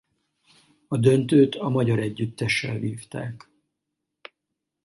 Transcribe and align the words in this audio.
A 0.87 0.97
döntőt 0.97 1.55
a 1.55 1.69
magyar 1.69 1.99
együttessel 1.99 2.79
vívták. 2.79 3.49